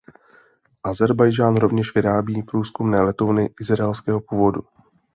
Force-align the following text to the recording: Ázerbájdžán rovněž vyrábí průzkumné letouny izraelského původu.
Ázerbájdžán 0.83 1.55
rovněž 1.55 1.95
vyrábí 1.95 2.43
průzkumné 2.43 3.01
letouny 3.01 3.49
izraelského 3.61 4.21
původu. 4.21 4.61